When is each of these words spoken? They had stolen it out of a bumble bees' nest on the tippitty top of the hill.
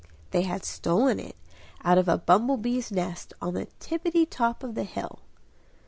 They 0.31 0.41
had 0.41 0.65
stolen 0.65 1.19
it 1.19 1.35
out 1.83 1.99
of 1.99 2.07
a 2.07 2.17
bumble 2.17 2.57
bees' 2.57 2.91
nest 2.91 3.33
on 3.39 3.53
the 3.53 3.67
tippitty 3.79 4.25
top 4.31 4.63
of 4.63 4.73
the 4.73 4.83
hill. 4.83 5.19